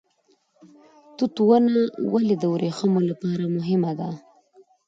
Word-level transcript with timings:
توت 1.17 1.35
ونه 1.47 1.75
ولې 2.13 2.35
د 2.37 2.43
وریښمو 2.53 3.01
لپاره 3.09 3.43
مهمه 3.57 3.91
ده؟ 3.99 4.09